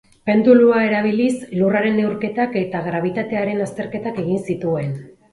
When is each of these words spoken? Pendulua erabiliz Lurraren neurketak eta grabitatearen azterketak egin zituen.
Pendulua 0.27 0.77
erabiliz 0.85 1.33
Lurraren 1.59 1.99
neurketak 2.03 2.57
eta 2.61 2.81
grabitatearen 2.87 3.61
azterketak 3.67 4.17
egin 4.23 4.41
zituen. 4.55 4.97